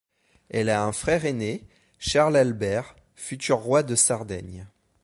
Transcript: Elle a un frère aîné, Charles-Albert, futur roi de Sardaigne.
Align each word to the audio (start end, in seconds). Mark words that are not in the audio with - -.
Elle 0.49 0.69
a 0.71 0.83
un 0.83 0.93
frère 0.93 1.25
aîné, 1.25 1.63
Charles-Albert, 1.99 2.95
futur 3.15 3.59
roi 3.59 3.83
de 3.83 3.93
Sardaigne. 3.93 4.65